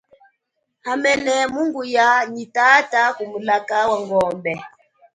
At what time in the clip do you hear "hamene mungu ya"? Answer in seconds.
0.85-2.07